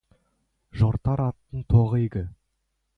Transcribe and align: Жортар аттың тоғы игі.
Жортар 0.81 1.23
аттың 1.27 1.63
тоғы 1.75 2.05
игі. 2.09 2.29